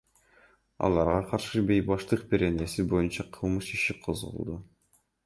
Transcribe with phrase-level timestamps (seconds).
[0.87, 4.57] Аларга каршы Бейбаштык беренеси боюнча кылмыш иши козголду.